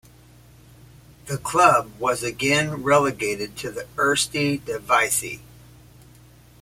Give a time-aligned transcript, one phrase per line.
[1.27, 5.41] The club was again relegated to the Eerste Divisie.